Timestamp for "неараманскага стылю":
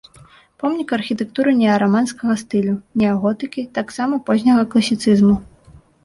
1.57-2.73